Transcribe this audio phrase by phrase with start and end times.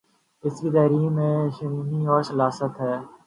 [0.43, 2.93] اسکی تحریر میں شیرینی اور سلاست ہے